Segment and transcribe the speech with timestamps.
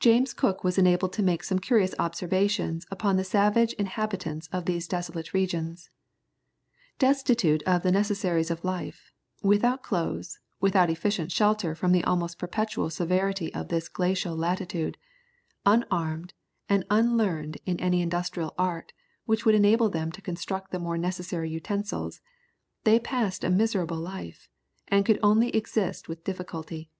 [0.00, 4.86] James Cook was enabled to make some curious observations upon the savage inhabitants of those
[4.86, 5.88] desolate regions.
[6.98, 12.90] Destitute of the necessaries of life, without clothes, without efficient shelter from the almost perpetual
[12.90, 14.98] severity of this glacial latitude,
[15.64, 16.34] unarmed,
[16.68, 18.92] and unlearned in any industrial art
[19.24, 22.20] which would enable them to construct the more necessary utensils,
[22.84, 24.50] they passed a miserable life,
[24.88, 26.90] and could only exist with difficulty.